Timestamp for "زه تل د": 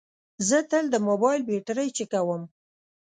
0.47-0.95